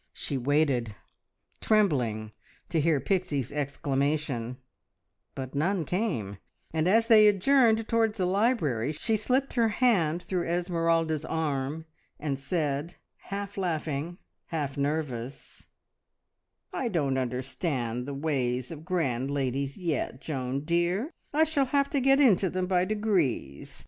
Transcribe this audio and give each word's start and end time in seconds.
She 0.13 0.35
waited, 0.35 0.95
trembling, 1.59 2.31
to 2.69 2.81
hear 2.81 2.99
Pixie's 2.99 3.51
exclamation, 3.51 4.57
but 5.35 5.53
none 5.53 5.85
came, 5.85 6.37
and 6.73 6.87
as 6.87 7.05
they 7.05 7.27
adjourned 7.27 7.87
towards 7.87 8.17
the 8.17 8.25
library 8.25 8.93
she 8.93 9.15
slipped 9.15 9.53
her 9.53 9.67
hand 9.67 10.23
through 10.23 10.47
Esmeralda's 10.49 11.23
arm, 11.23 11.85
and 12.19 12.39
said, 12.39 12.95
half 13.25 13.57
laughing, 13.59 14.17
half 14.47 14.75
nervous 14.75 15.67
"I 16.73 16.87
don't 16.87 17.15
understand 17.19 18.07
the 18.07 18.15
ways 18.15 18.71
of 18.71 18.83
grand 18.83 19.29
ladies 19.29 19.77
yet, 19.77 20.19
Joan 20.19 20.61
dear! 20.61 21.13
I 21.31 21.43
shall 21.43 21.65
have 21.65 21.91
to 21.91 21.99
get 22.01 22.19
into 22.19 22.49
them 22.49 22.65
by 22.65 22.85
degrees. 22.85 23.79